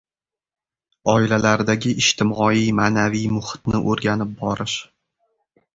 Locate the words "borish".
4.43-4.81